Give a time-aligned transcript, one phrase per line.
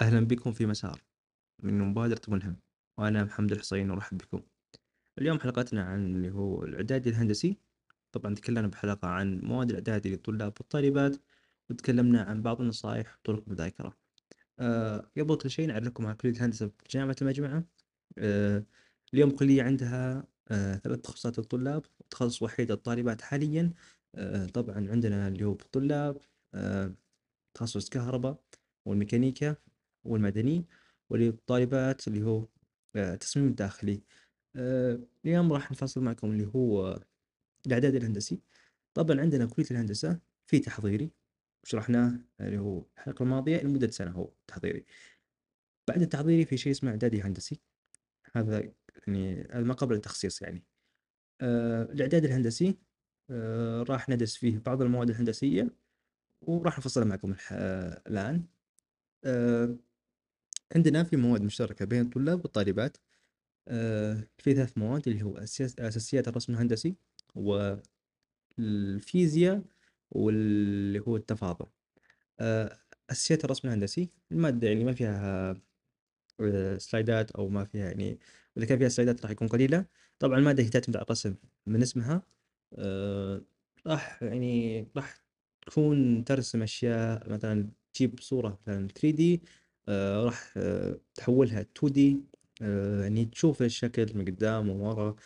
[0.00, 1.02] أهلا بكم في مسار
[1.62, 2.56] من مبادرة ملهم
[2.98, 4.42] وأنا محمد الحصين وأرحب بكم.
[5.18, 7.56] اليوم حلقتنا عن اللي هو الإعدادي الهندسي.
[8.12, 11.16] طبعا تكلمنا بحلقة عن مواد الإعدادي للطلاب والطالبات
[11.70, 13.96] وتكلمنا عن بعض النصائح وطرق المذاكرة.
[14.58, 17.64] أه قبل كل شيء نعرفكم على كلية الهندسة بجامعة المجمعة
[18.18, 18.64] أه
[19.14, 23.72] اليوم كلية عندها أه ثلاث تخصصات للطلاب وتخصص وحيد للطالبات حاليا.
[24.14, 26.18] أه طبعا عندنا اللي هو بالطلاب
[26.54, 26.94] أه
[27.54, 28.42] تخصص كهرباء
[28.84, 29.56] والميكانيكا
[30.08, 30.64] والمدني
[31.10, 32.46] وللطالبات اللي هو
[32.96, 34.02] آه، التصميم الداخلي.
[34.56, 37.00] آه، اليوم راح نفصل معكم اللي هو
[37.66, 38.40] الإعداد الهندسي.
[38.94, 41.10] طبعا عندنا كلية الهندسة في تحضيري
[41.64, 44.84] وشرحناه اللي هو الحلقة الماضية لمدة سنة هو تحضيري.
[45.88, 47.60] بعد التحضيري في شيء اسمه إعدادي هندسي.
[48.32, 48.72] هذا
[49.06, 50.64] يعني ما قبل التخصيص يعني.
[51.40, 52.78] آه الإعداد الهندسي
[53.30, 55.70] آه راح ندرس فيه بعض المواد الهندسية
[56.42, 58.46] وراح نفصلها معكم آه الآن.
[59.24, 59.76] آه
[60.74, 62.96] عندنا في مواد مشتركة بين الطلاب والطالبات
[63.68, 66.96] آه، في ثلاث مواد اللي هو أساس- أساسيات الرسم الهندسي
[68.58, 69.62] والفيزياء
[70.10, 71.66] واللي هو التفاضل.
[72.40, 72.78] آه،
[73.10, 75.56] أساسيات الرسم الهندسي المادة يعني ما فيها
[76.40, 78.18] آه، سلايدات أو ما فيها يعني
[78.58, 79.86] إذا كان فيها سلايدات راح يكون قليلة.
[80.18, 81.34] طبعا المادة هي تعتمد على الرسم
[81.66, 82.22] من اسمها
[83.86, 85.20] راح يعني راح
[85.66, 89.40] تكون ترسم أشياء مثلا تجيب صورة مثلا 3D
[89.88, 92.20] آه، راح آه، تحولها 2D
[92.62, 95.16] آه، يعني تشوف الشكل من قدام ومن ورا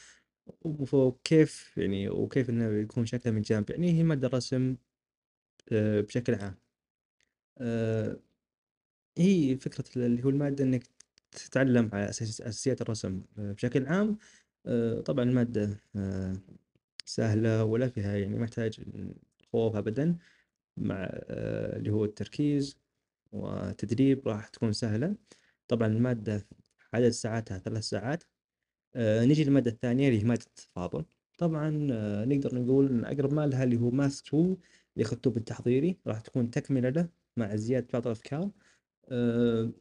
[0.93, 4.77] وكيف يعني وكيف إنه يكون شكله من جنب يعني هي مادة رسم
[5.73, 6.57] بشكل عام.
[9.19, 10.83] هي فكرة اللي هو المادة إنك
[11.33, 14.19] تتعلم على أساس أساسيات الرسم بشكل عام.
[15.05, 15.81] طبعا المادة
[17.05, 18.81] سهلة ولا فيها يعني ما يحتاج
[19.53, 20.17] خوف أبدا
[20.77, 21.09] مع
[21.77, 22.79] اللي هو التركيز.
[23.33, 25.17] وتدريب راح تكون سهلة.
[25.69, 26.47] طبعا المادة
[26.95, 28.25] عدد ساعاتها ثلاث ساعات.
[28.97, 31.05] آه، نجي للمادة الثانية اللي هي مادة التفاضل.
[31.39, 34.57] طبعا آه، نقدر نقول إن أقرب ما لها اللي هو ماث 2
[34.97, 38.51] اللي اخذته بالتحضيري راح تكون تكملة له مع زيادة بعض الأفكار.
[39.09, 39.73] آه،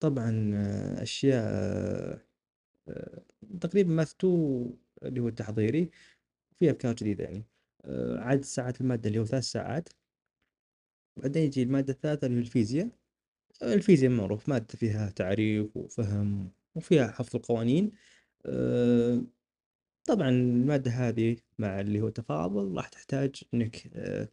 [0.00, 2.20] طبعا آه، أشياء آه،
[2.88, 3.22] آه،
[3.60, 5.90] تقريبا ماث 2 اللي هو التحضيري.
[6.60, 7.44] فيه أفكار جديدة يعني.
[8.18, 9.88] عدد ساعات المادة اللي هو ثلاث ساعات.
[11.16, 12.88] بعدين يجي المادة الثالثة اللي هي الفيزياء.
[13.62, 17.92] الفيزياء معروف مادة فيها تعريف وفهم وفيها حفظ القوانين.
[18.46, 19.22] آه،
[20.04, 24.28] طبعا المادة هذه مع اللي هو التفاضل راح تحتاج إنك آه،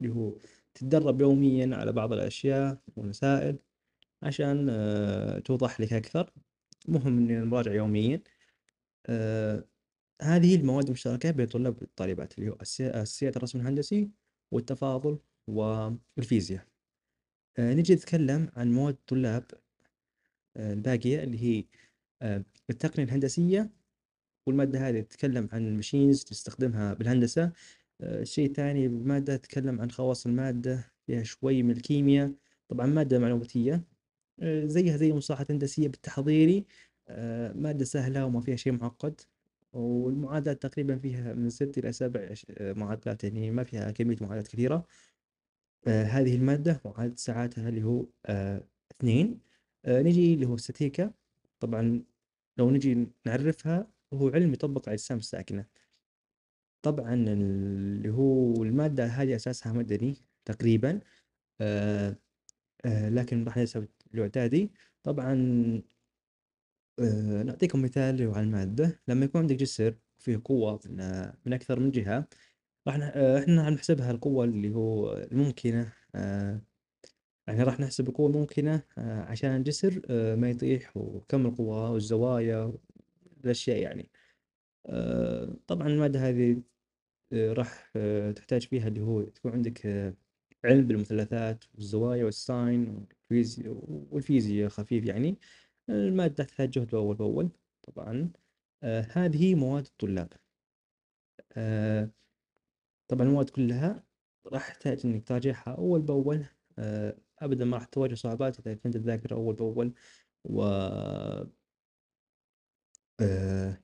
[0.00, 0.34] اللي هو
[0.74, 3.58] تتدرب يوميا على بعض الأشياء والمسائل
[4.22, 6.30] عشان آه، توضح لك أكثر.
[6.88, 8.22] مهم ان نراجع يوميا.
[10.22, 14.10] هذه المواد المشتركة بين الطلاب والطالبات اللي هو أساسي- اساسيات الرسم الهندسي
[14.52, 15.18] والتفاضل.
[15.48, 16.64] والفيزياء.
[17.58, 19.44] آه، نجي نتكلم عن مواد الطلاب
[20.56, 21.64] آه، الباقية اللي هي
[22.22, 23.70] آه، التقنية الهندسية.
[24.46, 27.52] والمادة هذه تتكلم عن الماشينز تستخدمها بالهندسة.
[28.00, 32.34] آه، شيء ثاني مادة تتكلم عن خواص المادة فيها شوي من الكيمياء.
[32.68, 33.84] طبعا مادة معلوماتية
[34.64, 36.66] زيها زي مصطلحات هندسية بالتحضيري.
[37.54, 39.20] مادة سهلة وما فيها شيء معقد.
[39.72, 44.86] والمعادلات تقريبا فيها من ست إلى سبع معادلات يعني ما فيها كمية معادلات كثيرة.
[45.88, 49.40] هذه المادة وعدد ساعاتها اللي هو آه، اثنين.
[49.84, 51.12] آه، نجي اللي هو استاتيكا
[51.60, 52.02] طبعا
[52.58, 55.66] لو نجي نعرفها هو علم يطبق على الأجسام الساكنة.
[56.82, 61.00] طبعا اللي هو المادة هذه أساسها مدني تقريبا.
[61.60, 62.16] آه
[62.84, 64.70] آه لكن راح نسوي الإعدادي.
[65.02, 65.34] طبعا
[67.00, 69.00] آه نعطيكم مثال على المادة.
[69.08, 72.28] لما يكون عندك جسر فيه قوة من, آه من أكثر من جهة
[72.88, 76.60] راح آه إحنا راح نحسبها القوة اللي هو الممكنة آه
[77.48, 80.02] يعني راح نحسب القوة الممكنة آه عشان الجسر
[80.36, 82.72] ما يطيح وكم القوة والزوايا
[83.44, 84.10] الأشياء يعني.
[85.66, 86.62] طبعا المادة هذه
[87.34, 87.92] راح
[88.36, 89.86] تحتاج فيها اللي هو تكون عندك
[90.64, 95.38] علم بالمثلثات والزوايا والساين والفيزياء والفيزياء خفيف يعني.
[95.90, 97.50] المادة تحتاج جهد أول بأول
[97.82, 98.30] طبعا.
[99.12, 100.32] هذه مواد الطلاب.
[101.56, 102.10] آه،
[103.08, 104.04] طبعا المواد كلها
[104.46, 106.44] راح تحتاج إنك تراجعها أول بأول.
[106.78, 109.94] آه، أبدا ما راح تواجه صعوبات إذا كنت تذاكر أول بأول.
[110.44, 110.62] و
[113.20, 113.82] آه،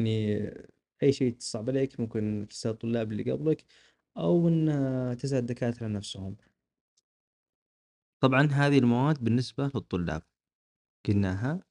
[0.00, 0.40] يعني
[1.02, 3.64] أي شيء تصعب عليك ممكن تسأل الطلاب اللي قبلك
[4.16, 6.36] أو إن تسأل الدكاترة نفسهم.
[8.20, 10.22] طبعا هذه المواد بالنسبة للطلاب
[11.08, 11.62] قلناها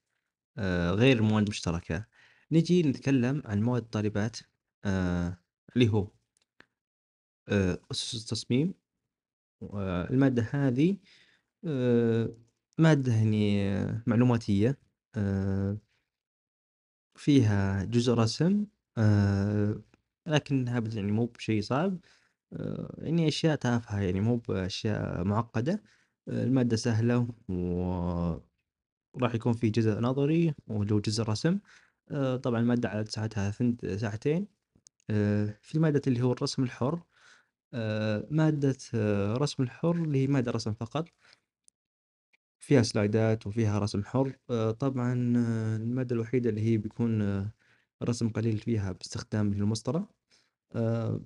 [0.58, 2.06] آه، غير المواد المشتركة
[2.52, 4.38] نجي نتكلم عن مواد الطالبات
[5.76, 6.17] اللي هو
[7.92, 8.74] أسس التصميم.
[9.62, 10.98] والمادة هذه
[11.68, 12.30] آه،
[12.80, 14.80] مادة يعني آه، معلوماتية
[17.16, 18.66] فيها جزء رسم
[20.28, 22.00] لكنها يعني مو بشيء صعب
[22.98, 25.84] يعني أشياء تافهة يعني مو بأشياء معقدة،
[26.28, 31.60] المادة سهلة وراح يكون في جزء نظري هو جزء رسم،
[32.44, 34.48] طبعًا المادة عدد ساعاتها ثنت ساعتين،
[35.62, 37.02] في مادة اللي هو الرسم الحر،
[37.74, 41.10] آآ مادة آه، رسم الحر اللي هي مادة رسم فقط.
[42.60, 44.38] فيها سلايدات وفيها رسم حر.
[44.50, 47.52] آه، طبعا آه، المادة الوحيدة اللي هي بيكون آه،
[48.04, 50.10] رسم قليل فيها باستخدام المسطرة.
[50.76, 51.22] آه،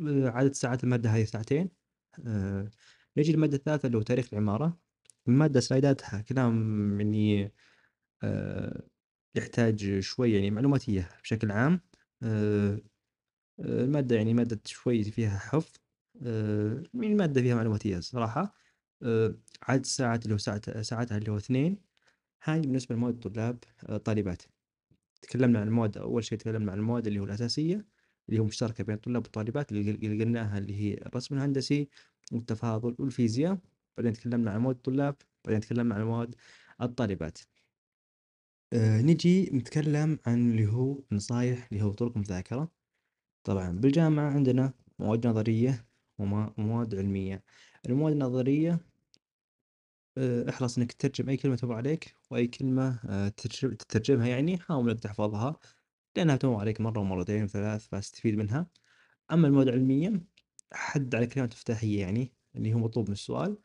[0.00, 1.70] عدد ساعات المادة هذه ساعتين.
[2.26, 2.70] آه،
[3.16, 4.78] نجي للمادة الثالثة اللي هو تاريخ العمارة.
[5.28, 7.52] المادة سلايداتها كلام يعني
[8.22, 8.82] آه،
[9.34, 11.80] يحتاج شوي يعني معلوماتية بشكل عام.
[12.22, 12.80] آه، آه،
[13.60, 15.72] المادة يعني مادة شوي فيها حفظ
[16.22, 18.54] آه، يعني المادة فيها معلوماتية صراحة
[19.02, 21.78] آه، عدد الساعات اللي هو ساعة ساعاتها اللي هو اثنين
[22.44, 24.42] هاي بالنسبة لمواد الطلاب آه، طالبات.
[25.22, 27.86] تكلمنا عن المواد أول شيء تكلمنا عن المواد اللي هو الأساسية
[28.28, 31.88] اللي هو مشتركة بين الطلاب والطالبات اللي قلناها اللي هي الرسم الهندسي
[32.32, 33.58] والتفاضل والفيزياء
[33.96, 36.34] بعدين تكلمنا عن مواد الطلاب بعدين تكلمنا عن مواد
[36.82, 37.38] الطالبات.
[38.72, 42.70] آه نجي نتكلم عن اللي هو نصايح اللي هو طرق مذاكرة.
[43.44, 45.86] طبعا بالجامعة عندنا مواد نظرية
[46.18, 47.44] ومواد علمية.
[47.86, 48.80] المواد النظرية
[50.18, 54.90] آه، احرص انك تترجم أي كلمة تمر عليك وأي كلمة آه، تترجم- تترجمها يعني حاول
[54.90, 55.56] انك تحفظها
[56.16, 58.70] لأنها تمر عليك مرة ومرتين وثلاث فاستفيد منها.
[59.32, 60.22] أما المواد العلمية
[60.72, 63.58] حد على كلمات مفتاحية يعني اللي هو مطلوب من السؤال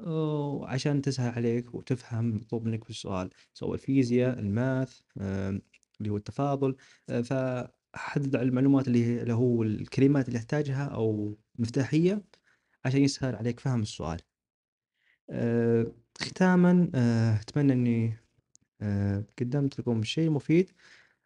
[0.00, 5.60] آه، عشان تسهل عليك وتفهم مطلوب منك في السؤال سواء الفيزياء الماث آه،
[6.00, 6.76] اللي هو التفاضل
[7.08, 7.20] آه،
[7.92, 12.24] فحدد على المعلومات اللي هو الكلمات اللي يحتاجها أو مفتاحية
[12.84, 14.20] عشان يسهل عليك فهم السؤال.
[15.30, 18.16] آه، ختاما آه، أتمنى إني
[18.82, 20.70] آه، قدمت لكم شيء مفيد.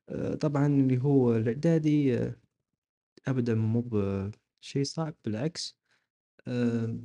[0.08, 2.36] آه، طبعا اللي هو الإعدادي آه،
[3.28, 5.78] أبدا مو بشيء صعب بالعكس.
[6.48, 6.98] آه،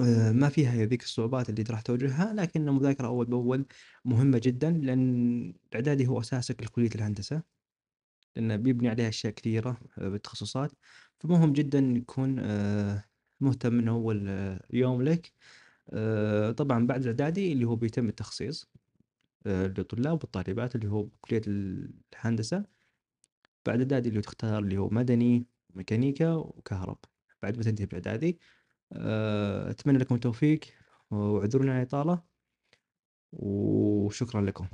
[0.00, 3.66] آه، ما فيها ذيك الصعوبات اللي راح تواجهها لكن المذاكرة أول بأول
[4.04, 5.40] مهمة جدا لأن
[5.72, 7.57] الإعدادي هو أساسك لكلية الهندسة.
[8.36, 10.72] لأنه بيبني عليها أشياء كثيرة آه، بالتخصصات.
[11.18, 13.04] فمهم جدا يكون آه،
[13.40, 15.32] مهتم من أول آه، يوم لك.
[16.56, 18.70] طبعا بعد الإعدادي اللي هو بيتم التخصيص
[19.46, 21.42] للطلاب والطالبات اللي هو بكلية
[22.14, 22.64] الهندسة.
[23.66, 26.98] بعد إعدادي اللي تختار اللي هو مدني ميكانيكا وكهرب.
[27.42, 28.38] بعد ما تنتهي بالإعدادي
[29.70, 30.60] أتمنى لكم التوفيق
[31.10, 32.22] واعذرونا على الإطالة
[33.32, 34.68] وشكرا لكم.